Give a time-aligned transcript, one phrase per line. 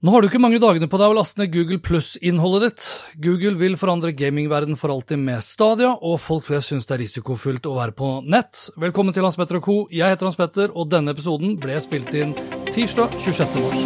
[0.00, 2.84] Nå har du ikke mange dagene på deg å laste ned Google Pluss-innholdet ditt.
[3.20, 7.68] Google vil forandre gamingverden for alltid med Stadia, og folk flest syns det er risikofullt
[7.68, 8.70] å være på nett.
[8.80, 9.74] Velkommen til Hans Petter og co.
[9.92, 12.32] Jeg heter Hans Petter, og denne episoden ble spilt inn
[12.72, 13.60] tirsdag 26.
[13.60, 13.76] mars.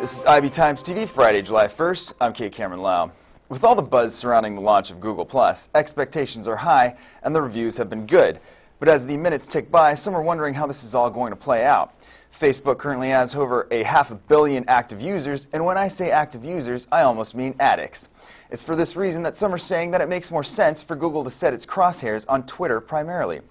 [0.00, 2.16] This is IB Times TV, Friday, July 1st.
[2.22, 3.12] I'm Kate Cameron Lau.
[3.48, 5.28] With all the buzz surrounding the launch of Google+,
[5.76, 8.40] expectations are high and the reviews have been good.
[8.80, 11.36] But as the minutes tick by, some are wondering how this is all going to
[11.36, 11.92] play out.
[12.40, 16.42] Facebook currently has over a half a billion active users, and when I say active
[16.42, 18.08] users, I almost mean addicts.
[18.50, 21.22] It's for this reason that some are saying that it makes more sense for Google
[21.22, 23.42] to set its crosshairs on Twitter primarily.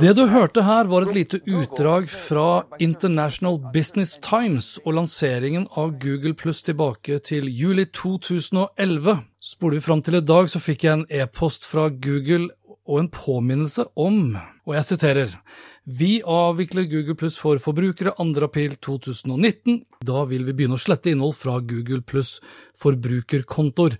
[0.00, 5.96] Det du hørte her, var et lite utdrag fra International Business Times og lanseringen av
[5.98, 9.18] Google Pluss tilbake til juli 2011.
[9.42, 12.48] Spoler vi fram til i dag, så fikk jeg en e-post fra Google
[12.88, 15.34] og en påminnelse om, og jeg siterer,
[15.88, 18.44] vi avvikler Google Pluss for forbrukere 2.
[18.44, 19.86] april 2019.
[20.04, 22.34] Da vil vi begynne å slette innhold fra Google Pluss
[22.78, 23.96] forbrukerkontoer.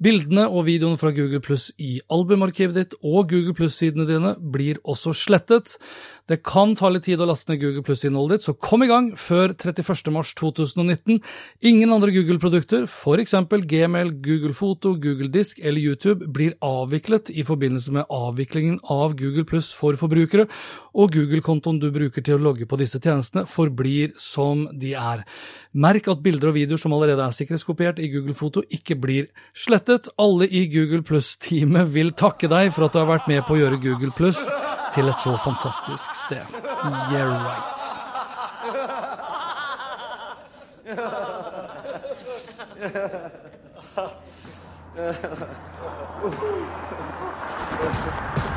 [0.00, 5.12] Bildene og videoene fra Google Pluss i albumarkivet ditt og Google Pluss-sidene dine blir også
[5.16, 5.74] slettet.
[6.30, 9.10] Det kan ta litt tid å laste ned Google Pluss-innholdet ditt, så kom i gang
[9.18, 10.12] før 31.
[10.14, 11.18] mars 2019.
[11.66, 13.34] Ingen andre Google-produkter, f.eks.
[13.66, 19.48] Gmail, Google Foto, Google Disk eller YouTube, blir avviklet i forbindelse med avviklingen av Google
[19.48, 20.46] Pluss for forbrukere,
[20.94, 25.24] og Google-kontoen du bruker til å logge på disse tjenestene, forblir som de er.
[25.72, 30.10] Merk at bilder og videoer som allerede er sikkerhetskopiert i Google Foto, ikke blir slettet.
[30.20, 33.60] Alle i Google Pluss-teamet vil takke deg for at du har vært med på å
[33.62, 34.42] gjøre Google Pluss
[34.94, 36.46] til et så fantastisk sted.
[37.10, 37.78] Yeah right.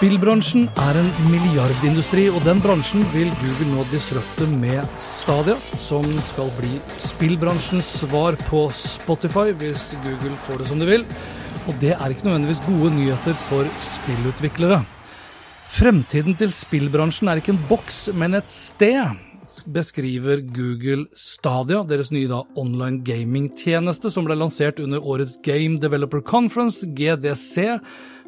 [0.00, 6.48] Spillbransjen er en milliardindustri, og den bransjen vil Google nå disrupte med Stadia, som skal
[6.56, 11.04] bli spillbransjens svar på Spotify hvis Google får det som de vil.
[11.68, 14.78] Og det er ikke nødvendigvis gode nyheter for spillutviklere.
[15.68, 19.20] Fremtiden til spillbransjen er ikke en boks, men et sted,
[19.68, 26.24] beskriver Google Stadia, deres nye da online gamingtjeneste, som ble lansert under årets Game Developer
[26.24, 27.76] Conference, GDC,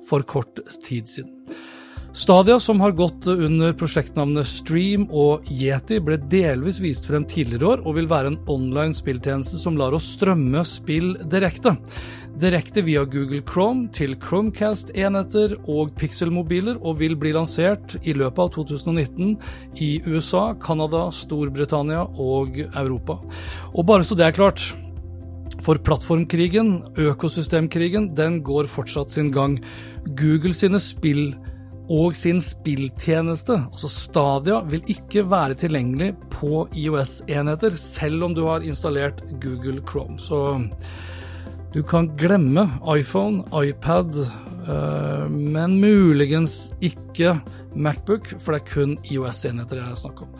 [0.08, 1.30] for kort tid siden.
[2.14, 7.84] Stadia, som har gått under prosjektnavnet Stream og Yeti, ble delvis vist frem tidligere år,
[7.88, 11.72] og vil være en online spilltjeneste som lar oss strømme spill direkte.
[12.36, 18.52] Direkte via Google Chrome til Chromecast-enheter og Pixel-mobiler, og vil bli lansert i løpet av
[18.60, 19.32] 2019
[19.80, 23.22] i USA, Canada, Storbritannia og Europa.
[23.72, 24.68] Og bare så det er klart,
[25.62, 29.60] for plattformkrigen, økosystemkrigen, den går fortsatt sin gang.
[30.18, 31.32] Google sine spill
[31.92, 38.64] og sin spilltjeneste, altså Stadia, vil ikke være tilgjengelig på IOS-enheter, selv om du har
[38.66, 40.18] installert Google Chrome.
[40.18, 40.62] Så
[41.74, 44.18] du kan glemme iPhone, iPad,
[44.68, 47.40] øh, men muligens ikke
[47.74, 50.38] Macbook, for det er kun IOS-enheter jeg snakker om.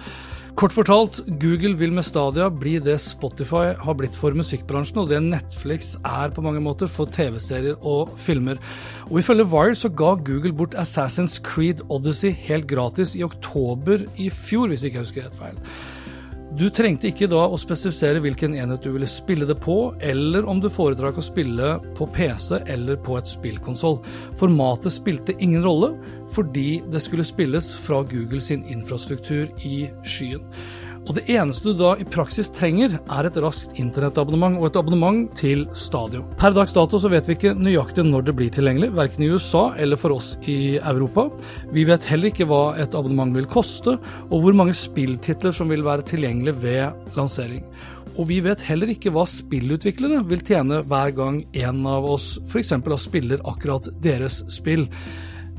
[0.53, 5.23] Kort fortalt, Google vil med Stadia bli det Spotify har blitt for musikkbransjen, og det
[5.25, 8.61] Netflix er på mange måter for TV-serier og filmer.
[9.09, 14.29] Og ifølge Wire så ga Google bort Assassin's Creed Odyssey helt gratis i oktober i
[14.29, 15.59] fjor, hvis ikke jeg husker helt feil.
[16.53, 20.59] Du trengte ikke da å spesifisere hvilken enhet du ville spille det på, eller om
[20.61, 23.97] du foretrakk å spille på PC eller på et spillkonsoll.
[24.41, 25.95] Formatet spilte ingen rolle,
[26.37, 30.45] fordi det skulle spilles fra Google sin infrastruktur i skyen.
[31.03, 35.25] Og det eneste du da i praksis trenger, er et raskt internettabonnement og et abonnement
[35.39, 36.23] til Stadio.
[36.39, 39.65] Per dags dato så vet vi ikke nøyaktig når det blir tilgjengelig, verken i USA
[39.83, 41.27] eller for oss i Europa.
[41.75, 43.97] Vi vet heller ikke hva et abonnement vil koste,
[44.31, 47.67] og hvor mange spilltitler som vil være tilgjengelig ved lansering.
[48.13, 52.75] Og vi vet heller ikke hva spillutviklere vil tjene hver gang en av oss f.eks.
[53.03, 54.87] spiller akkurat deres spill.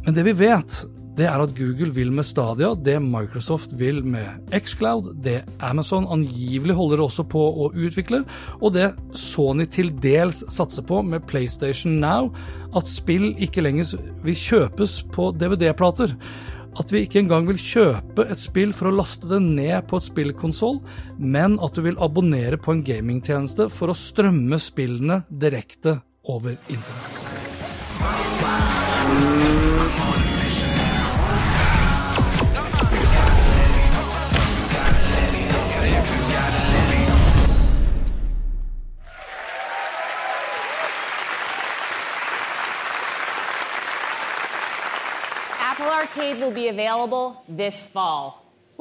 [0.05, 0.83] Men det vi vet,
[1.17, 6.73] det er at Google vil med Stadia det Microsoft vil med Xcloud, det Amazon angivelig
[6.77, 8.23] holder også på å utvikle,
[8.61, 12.31] og det Sony til dels satser på med PlayStation Now,
[12.73, 13.93] at spill ikke lenger
[14.25, 16.15] vil kjøpes på DVD-plater.
[16.81, 20.07] At vi ikke engang vil kjøpe et spill for å laste det ned på et
[20.09, 20.81] spillkonsoll,
[21.21, 25.99] men at du vil abonnere på en gamingtjeneste for å strømme spillene direkte
[26.33, 27.21] over internett.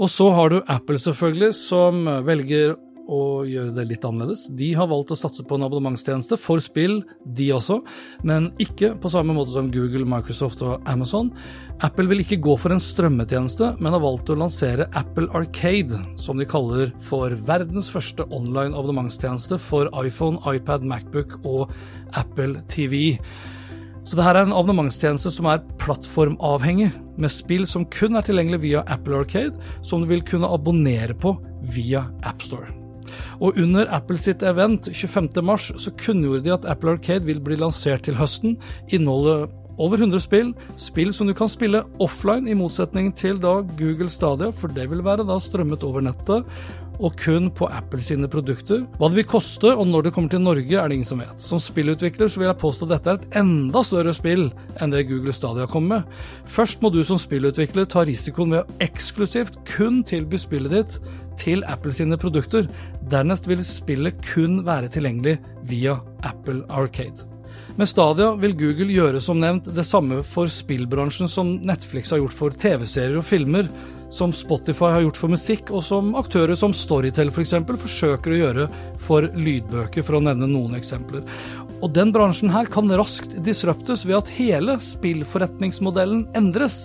[0.03, 2.77] Og så har du Apple, selvfølgelig, som velger
[3.11, 4.47] å gjøre det litt annerledes.
[4.57, 7.81] De har valgt å satse på en abonnementstjeneste for spill, de også,
[8.29, 11.33] men ikke på samme måte som Google, Microsoft og Amazon.
[11.83, 16.39] Apple vil ikke gå for en strømmetjeneste, men har valgt å lansere Apple Arcade, som
[16.41, 21.75] de kaller for verdens første online abonnementstjeneste for iPhone, iPad, Macbook og
[22.19, 23.19] Apple TV.
[24.03, 26.91] Så dette er en abonnementstjeneste som er plattformavhengig,
[27.21, 29.55] med spill som kun er tilgjengelig via Apple Arcade,
[29.87, 31.37] som du vil kunne abonnere på
[31.75, 32.73] via AppStore.
[33.43, 38.07] Og under Apple sitt event 25.3 så kunngjorde de at Apple Arcade vil bli lansert
[38.07, 38.57] til høsten,
[38.91, 39.51] inneholde
[39.81, 44.53] over 100 spill, spill som du kan spille offline, i motsetning til da Google Stadia,
[44.53, 46.49] for det vil være da strømmet over nettet,
[47.03, 48.85] og kun på Apple sine produkter.
[48.99, 51.35] Hva det vil koste, og når det kommer til Norge, er det ingen som vet.
[51.43, 54.47] Som spillutvikler så vil jeg påstå at dette er et enda større spill
[54.83, 56.21] enn det Google Stadia kommer med.
[56.47, 61.01] Først må du som spillutvikler ta risikoen ved å eksklusivt kun tilby spillet ditt
[61.41, 62.69] til Apple sine produkter.
[63.11, 65.39] Dernest vil spillet kun være tilgjengelig
[65.69, 67.29] via Apple Arcade.
[67.79, 72.37] Med Stadia vil Google gjøre som nevnt det samme for spillbransjen som Netflix har gjort
[72.37, 73.71] for TV-serier og filmer,
[74.13, 77.55] som Spotify har gjort for musikk, og som aktører som Storytel f.eks.
[77.65, 78.67] For forsøker å gjøre
[79.01, 81.25] for lydbøker, for å nevne noen eksempler.
[81.83, 86.85] Og den bransjen her kan raskt disruptes ved at hele spillforretningsmodellen endres.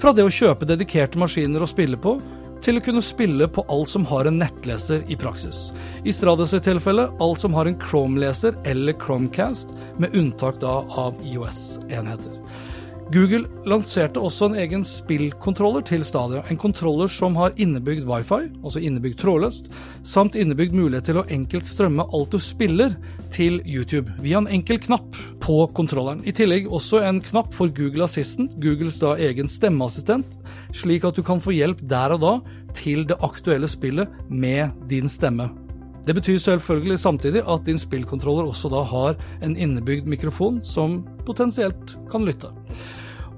[0.00, 2.16] Fra det å kjøpe dedikerte maskiner å spille på,
[2.62, 5.70] til å kunne spille på alt som har en nettleser i praksis.
[6.06, 12.38] I Strades tilfelle alt som har en Chrome-leser eller Chromecast, med unntak da av IOS-enheter.
[13.12, 16.40] Google lanserte også en egen spillkontroller til Stadia.
[16.48, 19.68] En kontroller som har innebygd wifi, altså innebygd trådløst,
[20.06, 22.94] samt innebygd mulighet til å enkelt strømme alt du spiller
[23.34, 26.22] til YouTube via en enkel knapp på kontrolleren.
[26.24, 30.38] I tillegg også en knapp for Google Assistant, Googles da egen stemmeassistent,
[30.72, 32.32] slik at du kan få hjelp der og da
[32.78, 35.50] til det aktuelle spillet med din stemme.
[36.06, 41.96] Det betyr selvfølgelig samtidig at din spillkontroller også da har en innebygd mikrofon som potensielt
[42.10, 42.48] kan lytte.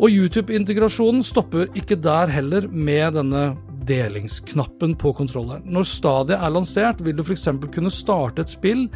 [0.01, 3.45] Og YouTube-integrasjonen stopper ikke der heller med denne
[3.89, 5.67] delingsknappen på kontrolleren.
[5.71, 7.49] Når Stadia er lansert, vil du f.eks.
[7.75, 8.87] kunne starte et spill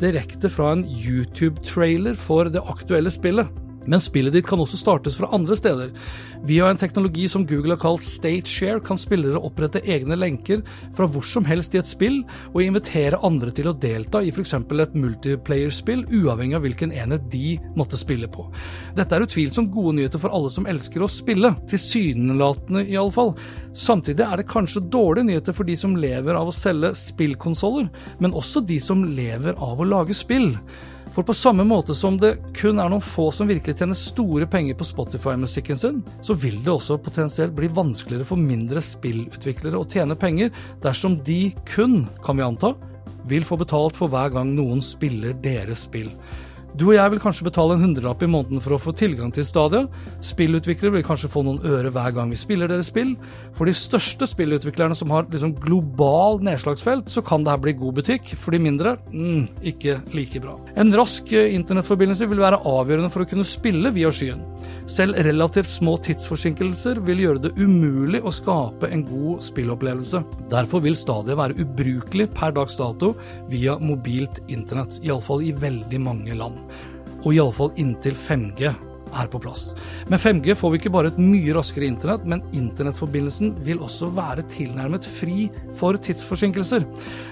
[0.00, 3.50] direkte fra en YouTube-trailer for det aktuelle spillet.
[3.88, 5.92] Men spillet ditt kan også startes fra andre steder.
[6.46, 10.62] Via en teknologi som Google har kalt StateShare, kan spillere opprette egne lenker
[10.96, 12.20] fra hvor som helst i et spill,
[12.52, 14.54] og invitere andre til å delta i f.eks.
[14.54, 18.46] et multiplayer-spill, uavhengig av hvilken enhet de måtte spille på.
[18.98, 23.34] Dette er utvilsomt gode nyheter for alle som elsker å spille, tilsynelatende iallfall.
[23.78, 27.88] Samtidig er det kanskje dårlige nyheter for de som lever av å selge spillkonsoller,
[28.22, 30.52] men også de som lever av å lage spill.
[31.14, 34.76] For på samme måte som det kun er noen få som virkelig tjener store penger
[34.78, 40.18] på Spotify-musikken sin, så vil det også potensielt bli vanskeligere for mindre spillutviklere å tjene
[40.18, 40.52] penger
[40.84, 42.74] dersom de kun, kan vi anta,
[43.28, 46.12] vil få betalt for hver gang noen spiller deres spill.
[46.78, 49.42] Du og jeg vil kanskje betale en hundrelapp i måneden for å få tilgang til
[49.46, 49.88] Stadia.
[50.22, 53.16] Spillutviklere vil kanskje få noen øre hver gang vi spiller deres spill.
[53.56, 57.98] For de største spillutviklerne som har liksom global nedslagsfelt, så kan det her bli god
[57.98, 58.30] butikk.
[58.38, 60.54] For de mindre, mm, ikke like bra.
[60.78, 64.46] En rask eh, internettforbindelse vil være avgjørende for å kunne spille via skyen.
[64.88, 70.22] Selv relativt små tidsforsinkelser vil gjøre det umulig å skape en god spillopplevelse.
[70.52, 73.12] Derfor vil Stadia være ubrukelig per dags dato
[73.50, 76.67] via mobilt internett, iallfall i veldig mange land.
[77.24, 78.68] Og iallfall inntil 5G
[79.16, 79.72] er på plass.
[80.10, 84.44] Med 5G får vi ikke bare et mye raskere internett, men internettforbindelsen vil også være
[84.52, 85.48] tilnærmet fri
[85.78, 86.84] for tidsforsinkelser.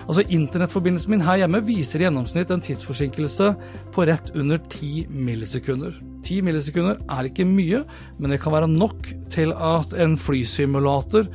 [0.07, 3.53] Altså Internettforbindelsen min her hjemme viser i gjennomsnitt en tidsforsinkelse
[3.95, 5.99] på rett under 10 millisekunder.
[6.27, 7.85] 10 millisekunder er ikke mye,
[8.19, 11.29] men det kan være nok til at en flysimulator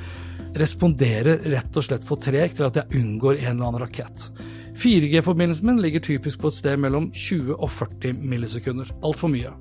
[0.58, 4.31] responderer rett og slett for tregt til at jeg unngår en eller annen rakett.
[4.78, 8.90] 4G-forbindelsen min ligger typisk på et sted mellom 20 og 40 millisekunder.
[9.04, 9.51] Altfor mye.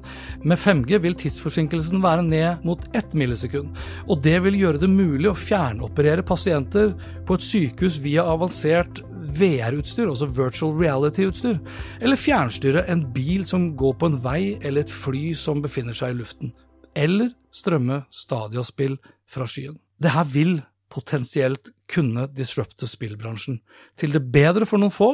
[0.45, 3.75] Med 5G vil tidsforsinkelsen være ned mot 1 millisekund,
[4.07, 6.95] og det vil gjøre det mulig å fjernoperere pasienter
[7.26, 11.61] på et sykehus via avansert VR-utstyr, altså virtual reality-utstyr,
[12.00, 16.14] eller fjernstyre en bil som går på en vei eller et fly som befinner seg
[16.14, 16.55] i luften,
[16.99, 18.99] eller strømme Stadia-spill
[19.31, 19.79] fra skyen.
[20.00, 20.59] Det her vil
[20.90, 23.59] potensielt kunne disrupte spillbransjen.
[23.99, 25.09] Til det bedre for noen få,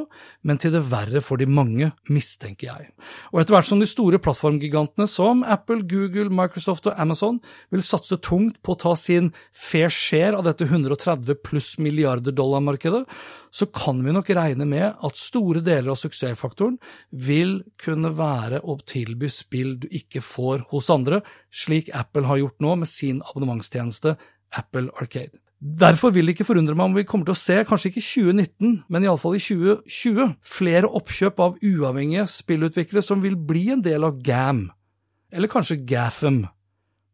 [0.47, 2.90] men til det verre for de mange, mistenker jeg.
[3.33, 7.40] Og etter hvert som de store plattformgigantene som Apple, Google, Microsoft og Amazon
[7.75, 13.04] vil satse tungt på å ta sin fair share av dette 130 pluss milliarder dollar-markedet,
[13.56, 16.76] så kan vi nok regne med at store deler av suksessfaktoren
[17.11, 22.61] vil kunne være å tilby spill du ikke får hos andre, slik Apple har gjort
[22.61, 24.18] nå med sin abonnementstjeneste
[24.56, 25.46] Apple Arcade.
[25.57, 28.07] Derfor vil det ikke forundre meg om vi kommer til å se, kanskje ikke i
[28.07, 34.05] 2019, men iallfall i 2020, flere oppkjøp av uavhengige spillutviklere som vil bli en del
[34.05, 34.67] av GAM,
[35.33, 36.43] eller kanskje GAFM.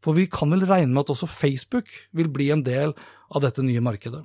[0.03, 2.97] For vi kan vel regne med at også Facebook vil bli en del
[3.33, 4.23] av dette nye markedet.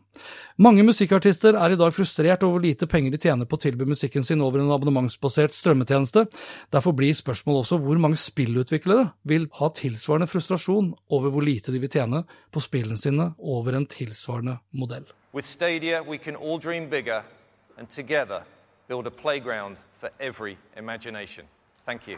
[0.61, 3.87] Mange musikkartister er i dag frustrert over hvor lite penger de tjener på å tilby
[3.89, 6.25] musikken sin over en abonnementsbasert strømmetjeneste.
[6.73, 11.81] Derfor blir spørsmålet også hvor mange spillutviklere vil ha tilsvarende frustrasjon over hvor lite de
[11.83, 15.07] vil tjene på spillene sine over en tilsvarende modell.
[15.33, 17.23] With Stadia, we can all dream bigger
[17.77, 18.43] and together
[18.87, 21.45] build a playground for every imagination.
[21.85, 22.17] Thank you.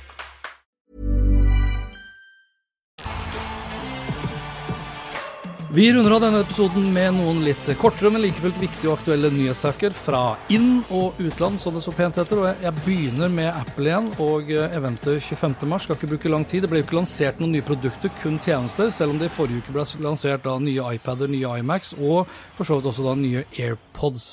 [5.73, 9.93] Vi runder av denne episoden med noen litt kortere, men likefullt viktige og aktuelle nyhetssaker
[9.95, 12.41] fra inn- og utland, som det så pent heter.
[12.41, 15.79] Og jeg begynner med Apple igjen og eventet 25.3.
[15.85, 16.65] Skal ikke bruke lang tid.
[16.65, 19.63] Det ble jo ikke lansert noen nye produkter, kun tjenester, selv om det i forrige
[19.63, 23.45] uke ble lansert da nye iPader, nye iMacs og for så vidt også da nye
[23.55, 24.25] AirPods.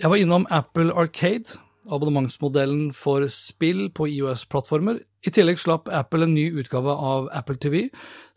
[0.00, 5.04] Jeg var innom Apple Arcade, abonnementsmodellen for spill på IOS-plattformer.
[5.26, 7.88] I tillegg slapp Apple en ny utgave av Apple TV,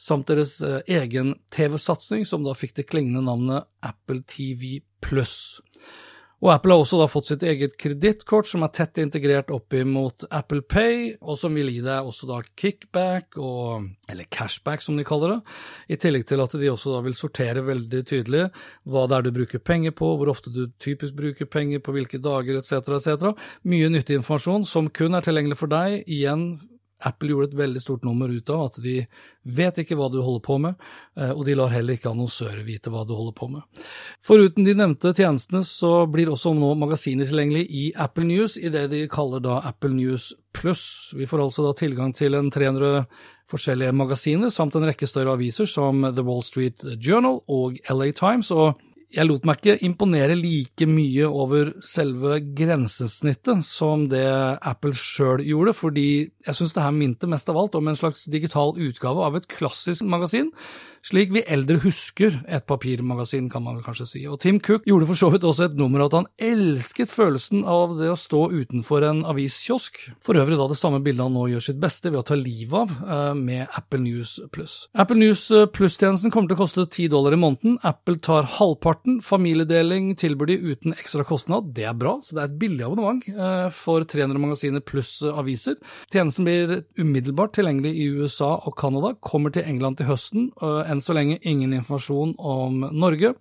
[0.01, 5.59] samt deres eh, egen TV-satsing, som da fikk det klingende navnet Apple TV Pluss.
[6.39, 10.23] Og Apple har også da fått sitt eget kredittkort som er tett integrert opp imot
[10.31, 15.03] Apple Pay, og som vil gi deg også da kickback, og, eller cashback som de
[15.07, 15.57] kaller det,
[15.91, 18.45] i tillegg til at de også da vil sortere veldig tydelig
[18.87, 22.21] hva det er du bruker penger på, hvor ofte du typisk bruker penger, på hvilke
[22.23, 23.35] dager etc., etc.
[23.67, 26.53] Mye nyttig informasjon som kun er tilgjengelig for deg, igjen
[27.07, 28.95] Apple gjorde et veldig stort nummer ut av at de
[29.49, 30.75] vet ikke hva du holder på med,
[31.31, 33.85] og de lar heller ikke annonsører vite hva du holder på med.
[34.25, 38.89] Foruten de nevnte tjenestene, så blir også nå magasiner tilgjengelig i Apple News, i det
[38.91, 41.13] de kaller da Apple News Pluss.
[41.15, 43.05] Vi får altså da tilgang til en 300
[43.49, 48.51] forskjellige magasiner, samt en rekke større aviser som The Wall Street Journal og LA Times.
[48.51, 48.77] og
[49.09, 54.21] jeg lot meg ikke imponere like mye over selve grensesnittet som det
[54.61, 56.09] Apple sjøl gjorde, fordi
[56.45, 59.49] jeg syns det her minte mest av alt om en slags digital utgave av et
[59.49, 60.51] klassisk magasin,
[61.05, 64.23] Slik vi eldre husker et papirmagasin, kan man vel kanskje si.
[64.27, 67.95] Og Tim Cook gjorde for så vidt også et nummer at han elsket følelsen av
[67.99, 70.01] det å stå utenfor en aviskiosk.
[70.25, 72.75] For øvrig da det samme bildet han nå gjør sitt beste ved å ta livet
[72.79, 74.75] av eh, med Apple News Plus.
[74.99, 77.79] Apple News Plus-tjenesten kommer til å koste 10 dollar i måneden.
[77.87, 79.19] Apple tar halvparten.
[79.25, 81.71] Familiedeling tilbyr de uten ekstra kostnad.
[81.75, 85.79] Det er bra, så det er et billig abonnement eh, for 300 magasiner pluss aviser.
[86.11, 90.49] Tjenesten blir umiddelbart tilgjengelig i USA og Canada, kommer til England til høsten.
[90.89, 93.35] Enn så lenge ingen informasjon om Norge.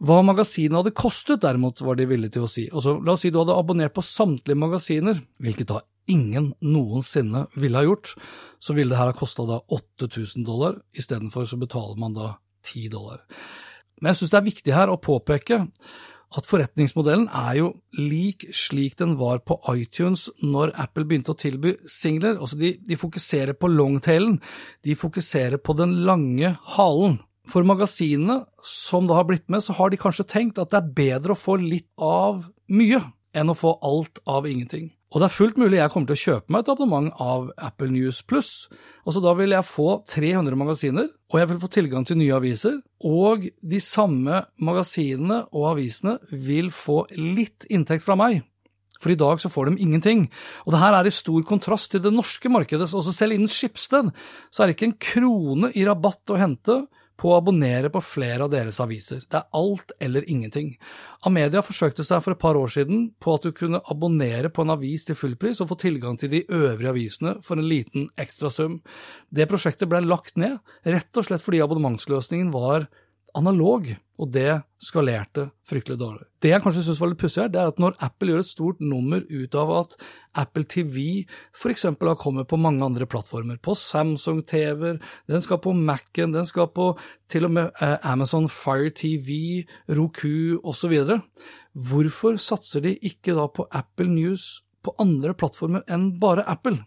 [0.00, 2.66] Hva magasinet hadde kostet, derimot, var de villige til å si.
[2.72, 7.76] Altså, la oss si du hadde abonnert på samtlige magasiner, hvilket da ingen noensinne ville
[7.76, 8.14] ha gjort,
[8.60, 12.30] så ville det her ha kosta 8000 dollar, istedenfor så betaler man da
[12.64, 13.26] 10 dollar.
[14.00, 15.60] Men jeg syns det er viktig her å påpeke
[16.30, 21.74] at forretningsmodellen er jo lik slik den var på iTunes når Apple begynte å tilby
[21.90, 22.38] singler.
[22.38, 24.38] Altså de, de fokuserer på longtailen,
[24.86, 27.18] de fokuserer på den lange halen.
[27.50, 30.94] For magasinene som da har blitt med, så har de kanskje tenkt at det er
[31.00, 33.02] bedre å få litt av mye
[33.34, 34.92] enn å få alt av ingenting.
[35.10, 37.90] Og det er fullt mulig jeg kommer til å kjøpe meg et abonnement av Apple
[37.90, 38.68] News Plus.
[39.02, 42.76] Altså Da vil jeg få 300 magasiner, og jeg vil få tilgang til nye aviser.
[43.02, 48.44] Og de samme magasinene og avisene vil få litt inntekt fra meg.
[49.00, 50.26] For i dag så får de ingenting.
[50.66, 52.86] Og det her er i stor kontrast til det norske markedet.
[52.90, 54.12] Så også selv innen Skipsted
[54.52, 56.82] så er det ikke en krone i rabatt å hente
[57.20, 59.20] på å abonnere på flere av deres aviser.
[59.28, 60.72] Det er alt eller ingenting.
[61.28, 64.72] Amedia forsøkte seg for et par år siden på at du kunne abonnere på en
[64.72, 68.80] avis til fullpris og få tilgang til de øvrige avisene for en liten ekstra sum.
[69.28, 70.58] Det prosjektet ble lagt ned,
[70.88, 72.88] rett og slett fordi abonnementsløsningen var
[73.38, 73.88] analog,
[74.20, 76.26] og det skalerte fryktelig dårlig.
[76.42, 78.48] Det jeg kanskje syns var litt pussig her, det er at når Apple gjør et
[78.48, 79.96] stort nummer ut av at
[80.42, 80.98] Apple TV
[81.56, 81.86] f.eks.
[81.88, 86.68] har kommet på mange andre plattformer, på Samsung TV-er, den skal på Mac-en, den skal
[86.74, 86.92] på
[87.32, 90.96] til og med eh, Amazon Fire TV, Roku osv.,
[91.72, 96.82] hvorfor satser de ikke da på Apple News på andre plattformer enn bare Apple?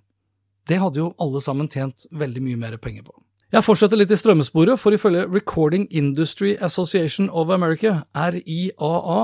[0.67, 3.22] Det hadde jo alle sammen tjent veldig mye mer penger på.
[3.53, 9.19] Jeg fortsetter litt i strømmesporet, for ifølge Recording Industry Association of America, RIAA,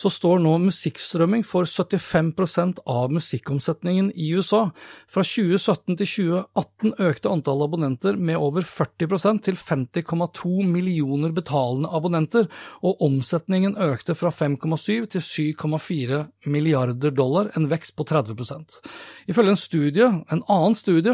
[0.00, 4.62] så står nå musikkstrømming for 75% av musikkomsetningen i USA.
[5.10, 12.48] Fra 2017 til 2018 økte antallet abonnenter med over 40% til 50,2 millioner betalende abonnenter,
[12.80, 18.80] og omsetningen økte fra 5,7 til 7,4 milliarder dollar, en vekst på 30%
[19.28, 21.12] Ifølge en studie, en annen studie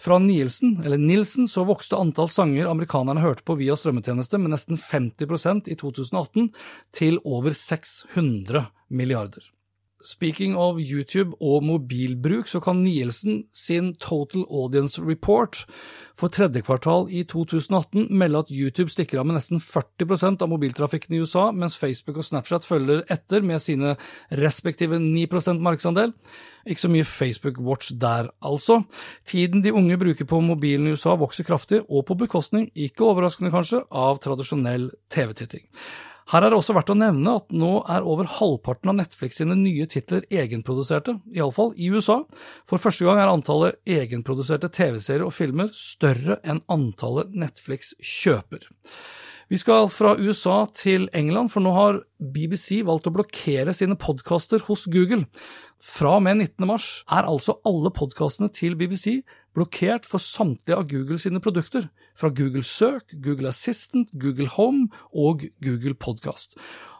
[0.00, 4.78] fra Nielsen, eller Nilsen, så vokste antall sanger amerikanerne hørte på via strømmetjeneste med nesten
[4.80, 6.50] 50% i 2018,
[6.96, 9.52] til over 600 100 milliarder.
[10.04, 15.64] Speaking of YouTube og mobilbruk, så kan Nielsen sin Total Audience Report
[16.20, 21.16] for tredje kvartal i 2018 melde at YouTube stikker av med nesten 40% av mobiltrafikken
[21.16, 23.96] i USA, mens Facebook og Snapchat følger etter med sine
[24.30, 26.12] respektive 9% markedsandel.
[26.68, 28.82] Ikke så mye Facebook Watch der, altså.
[29.24, 33.50] Tiden de unge bruker på mobilen i USA vokser kraftig, og på bekostning, ikke overraskende
[33.54, 35.66] kanskje, av tradisjonell TV-titting.
[36.32, 39.54] Her er det også verdt å nevne at nå er over halvparten av Netflix sine
[39.58, 42.24] nye titler egenproduserte, iallfall i USA.
[42.66, 48.66] For første gang er antallet egenproduserte TV-serier og filmer større enn antallet Netflix kjøper.
[49.46, 54.64] Vi skal fra USA til England, for nå har BBC valgt å blokkere sine podkaster
[54.66, 55.28] hos Google.
[55.78, 56.66] Fra og med 19.
[56.66, 59.20] mars er altså alle podkastene til BBC
[59.54, 61.86] blokkert for samtlige av Google sine produkter,
[62.16, 66.56] fra Google Søk, Google Assistant, Google Home og Google Podcast.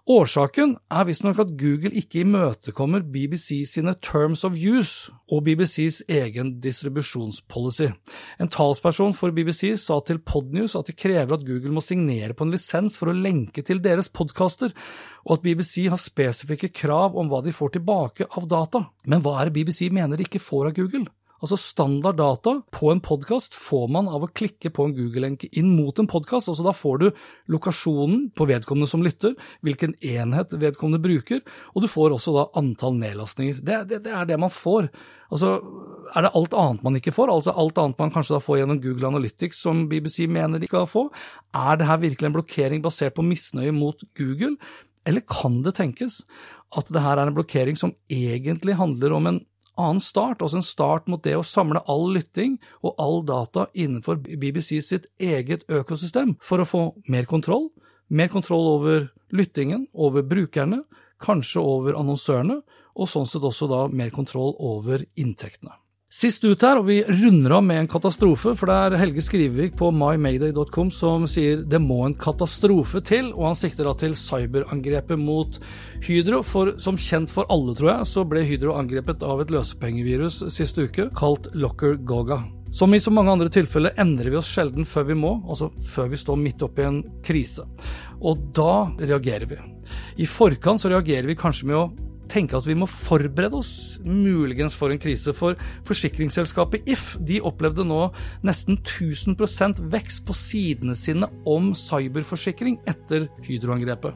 [0.06, 6.52] Årsaken er visstnok at Google ikke imøtekommer BBC sine Terms of Use og BBCs egen
[6.62, 7.88] distribusjonspolicy.
[8.38, 12.46] En talsperson for BBC sa til Podnews at de krever at Google må signere på
[12.46, 14.70] en lisens for å lenke til deres podkaster,
[15.26, 18.86] og at BBC har spesifikke krav om hva de får tilbake av data.
[19.10, 21.08] Men hva er det BBC mener de ikke får av Google?
[21.44, 25.68] Altså Standard data på en podkast får man av å klikke på en Google-lenke inn
[25.76, 26.48] mot en podkast.
[26.48, 27.06] Altså da får du
[27.52, 29.34] lokasjonen på vedkommende som lytter,
[29.66, 31.42] hvilken enhet vedkommende bruker,
[31.74, 33.60] og du får også da antall nedlastninger.
[33.60, 34.88] Det, det, det er det man får.
[35.28, 35.58] Altså,
[36.14, 37.32] Er det alt annet man ikke får?
[37.34, 40.86] Altså alt annet man kanskje da får gjennom Google Analytics som BBC mener de skal
[40.88, 41.08] få?
[41.52, 44.54] Er det her virkelig en blokkering basert på misnøye mot Google?
[45.06, 46.22] Eller kan det tenkes
[46.76, 49.42] at det her er en blokkering som egentlig handler om en
[49.76, 54.20] annen start, altså en start mot det å samle all lytting og all data innenfor
[54.24, 57.70] BBC sitt eget økosystem, for å få mer kontroll.
[58.08, 60.84] Mer kontroll over lyttingen, over brukerne,
[61.22, 62.60] kanskje over annonsørene,
[62.96, 65.74] og sånn sett også da mer kontroll over inntektene.
[66.06, 69.72] Sist ut her, og vi runder av med en katastrofe, for det er Helge Skrivevik
[69.74, 75.18] på mymayday.com som sier det må en katastrofe til, og han sikter da til cyberangrepet
[75.18, 75.58] mot
[76.06, 76.44] Hydro.
[76.46, 80.86] For som kjent for alle, tror jeg, så ble Hydro angrepet av et løsepengevirus siste
[80.86, 82.44] uke, kalt Locker Goga.
[82.70, 86.14] Som i så mange andre tilfeller endrer vi oss sjelden før vi må, altså før
[86.14, 87.66] vi står midt oppi en krise.
[88.22, 89.58] Og da reagerer vi.
[90.22, 91.88] I forkant så reagerer vi kanskje med å
[92.30, 93.72] tenke at vi må forberede oss
[94.04, 95.34] muligens for en krise.
[95.36, 98.02] For forsikringsselskapet If de opplevde nå
[98.46, 104.14] nesten 1000% vekst på sidene sine om cyberforsikring etter Hydro-angrepet.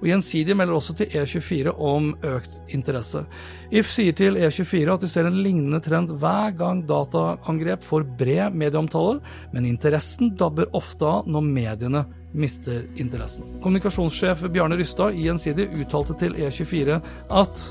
[0.00, 3.24] Og Gjensidige melder også til E24 om økt interesse.
[3.70, 8.56] If sier til E24 at de ser en lignende trend hver gang dataangrep får bred
[8.56, 9.20] medieomtale,
[9.52, 13.46] men interessen dabber ofte av når mediene mister interessen.
[13.62, 17.64] Kommunikasjonssjef Bjarne Rystad i Gjensidig uttalte til E24 at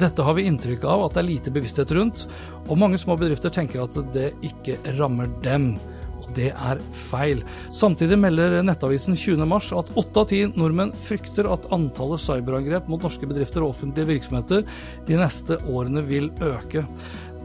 [0.00, 2.26] dette har vi inntrykk av at det er lite bevissthet rundt,
[2.68, 5.74] og mange små bedrifter tenker at det ikke rammer dem.
[6.22, 7.42] Og det er feil.
[7.74, 13.28] Samtidig melder Nettavisen 20.3 at åtte av ti nordmenn frykter at antallet cyberangrep mot norske
[13.28, 14.64] bedrifter og offentlige virksomheter
[15.08, 16.86] de neste årene vil øke.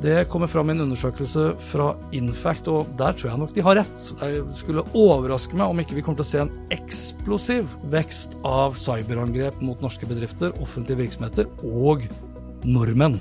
[0.01, 3.79] Det kommer fram i en undersøkelse fra Infact, og der tror jeg nok de har
[3.79, 4.03] rett.
[4.21, 8.77] Det skulle overraske meg om ikke vi kommer til å se en eksplosiv vekst av
[8.77, 12.05] cyberangrep mot norske bedrifter, offentlige virksomheter og
[12.67, 13.17] nordmenn.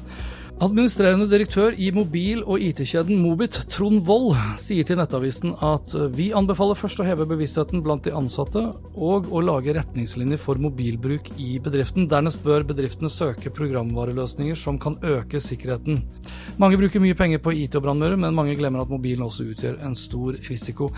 [0.57, 6.79] Administrerende direktør i mobil- og IT-kjeden Mobit, Trond Wold, sier til Nettavisen at vi anbefaler
[6.81, 8.63] først å heve bevisstheten blant de ansatte,
[8.97, 12.09] og å lage retningslinjer for mobilbruk i bedriften.
[12.09, 16.01] Dernest bør bedriftene søke programvareløsninger som kan øke sikkerheten.
[16.57, 19.83] Mange bruker mye penger på IT og brannmører, men mange glemmer at mobilen også utgjør
[19.85, 20.89] en stor risiko.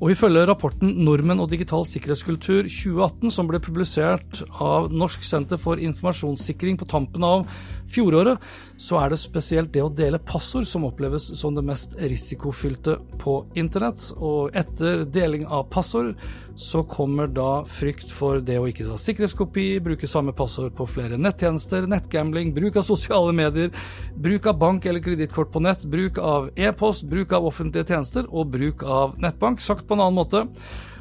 [0.00, 5.76] Og ifølge rapporten 'Nordmenn og digital sikkerhetskultur 2018', som ble publisert av Norsk senter for
[5.76, 7.44] informasjonssikring på tampen av
[7.92, 8.40] fjoråret,
[8.80, 13.44] så er det spesielt det å dele passord som oppleves som det mest risikofylte på
[13.60, 14.06] internett.
[14.16, 16.14] Og etter deling av passord
[16.58, 21.18] så kommer da frykt for det å ikke ta sikkerhetskopi, bruke samme passord på flere
[21.20, 23.72] nettjenester, nettgambling, bruk av sosiale medier,
[24.16, 28.52] bruk av bank eller kredittkort på nett, bruk av e-post, bruk av offentlige tjenester og
[28.54, 29.62] bruk av nettbank.
[29.64, 30.44] Sagt på en annen måte.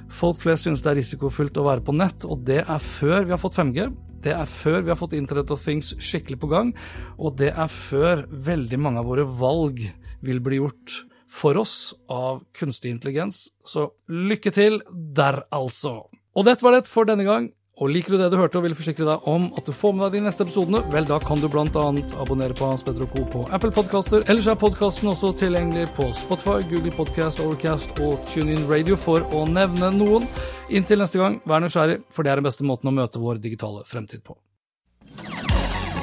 [0.10, 3.36] Folk flest synes det er risikofylt å være på nett, og det er før vi
[3.36, 3.90] har fått 5G.
[4.24, 6.74] Det er før vi har fått Internet of Things skikkelig på gang,
[7.18, 9.86] og det er før veldig mange av våre valg
[10.26, 13.48] vil bli gjort for oss av kunstig intelligens.
[13.66, 16.02] Så lykke til der, altså.
[16.36, 17.52] Og dette var det for denne gang.
[17.80, 20.04] Og liker du det du hørte og vil forsikre deg om at du får med
[20.10, 21.86] deg de neste episodene, vel, da kan du bl.a.
[22.20, 23.24] abonnere på Hans Petter og Co.
[23.32, 24.26] på Apple Podcaster.
[24.28, 29.46] Ellers er podkasten også tilgjengelig på Spotify, Google Podcast, Overcast og TuneIn Radio, for å
[29.48, 30.28] nevne noen.
[30.68, 33.88] Inntil neste gang, vær nysgjerrig, for det er den beste måten å møte vår digitale
[33.88, 34.36] fremtid på.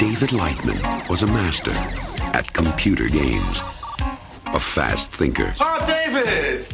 [0.01, 1.77] David Lightman was a master
[2.33, 3.05] at computer.
[4.57, 5.53] A fast thinker.
[5.61, 6.65] Oh, David!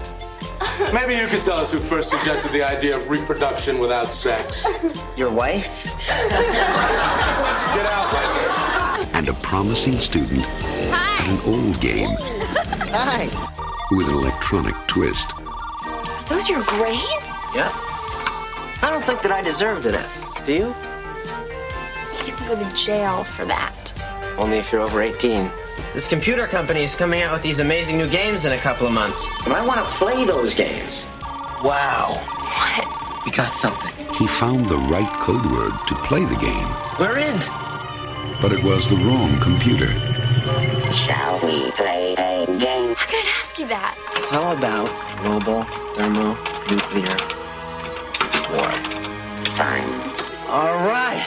[0.94, 4.68] Maybe you could tell us who first suggested the idea of reproduction without sex.
[5.16, 5.86] Your wife?
[6.06, 6.30] Get
[7.86, 9.14] out, Lightman.
[9.14, 10.42] And a promising student
[10.92, 11.24] Hi.
[11.24, 12.10] at an old game
[12.92, 13.24] Hi.
[13.90, 15.32] with an electronic twist.
[15.84, 17.46] Are those your grades?
[17.52, 17.68] Yeah.
[18.80, 20.46] I don't think that I deserved an F.
[20.46, 20.66] Do you?
[22.26, 23.92] You can go to jail for that.
[24.38, 25.50] Only if you're over 18.
[25.92, 28.92] This computer company is coming out with these amazing new games in a couple of
[28.92, 29.26] months.
[29.44, 31.06] And I want to play those games.
[31.62, 32.18] Wow.
[32.40, 33.24] What?
[33.26, 33.92] We got something.
[34.14, 37.38] He found the right code word to play the game, We're in.
[38.40, 39.88] but it was the wrong computer.
[40.92, 42.94] Shall we play a game?
[42.94, 43.94] How could I ask you that?
[44.30, 44.90] How about
[45.24, 45.62] mobile
[45.94, 47.16] thermonuclear
[48.50, 48.72] war?
[49.52, 49.92] Fine.
[50.48, 51.22] All right.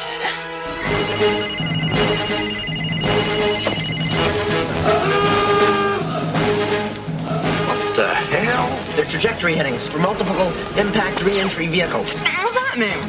[7.68, 8.96] What the hell?
[8.96, 10.36] They're trajectory headings for multiple
[10.78, 12.20] impact re-entry vehicles.
[12.20, 13.00] What does that mean?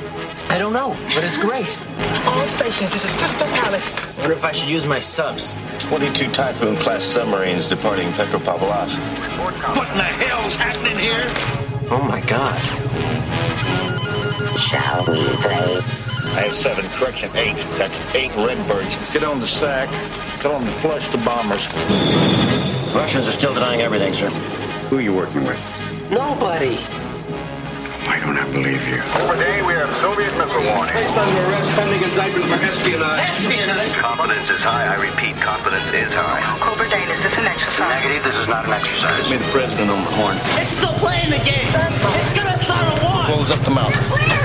[0.49, 1.69] I don't know, but it's great.
[2.27, 3.91] All stations, this is Crystal Palace.
[4.19, 5.55] Wonder if I should use my subs.
[5.81, 8.97] 22 Typhoon class submarines departing Petropavlovsk.
[9.39, 11.25] What in the hell's happening here?
[11.91, 12.57] Oh my god.
[14.59, 16.06] Shall we play?
[16.37, 17.57] I have seven, correction, eight.
[17.81, 18.93] That's eight Redbirds.
[19.09, 19.89] Get on the sack.
[20.45, 21.65] Tell them to flush the bombers.
[22.93, 24.29] Russians are still denying everything, sir.
[24.93, 25.57] Who are you working with?
[26.13, 26.77] Nobody.
[28.05, 29.01] Why don't I believe you?
[29.25, 30.93] Overday, we have Soviet missile warning.
[30.93, 33.33] Based on under arrest pending indictment for espionage.
[33.33, 33.97] Espionage?
[33.97, 34.93] Confidence is high.
[34.93, 36.45] I repeat, confidence is high.
[36.61, 37.97] Cobra Dane, is this an exercise?
[37.97, 39.25] Negative, this is not an exercise.
[39.33, 40.37] Made the president on the horn.
[40.61, 41.73] It's still playing the game.
[42.13, 43.25] It's gonna start a war.
[43.25, 44.36] Close up the mouth.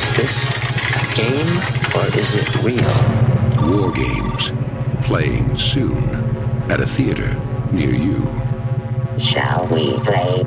[0.00, 0.50] Is this
[0.96, 1.56] a game
[1.94, 2.96] or is it real?
[3.68, 4.52] War games.
[5.02, 6.02] Playing soon
[6.70, 7.34] at a theater
[7.70, 8.22] near you.
[9.18, 10.46] Shall we play?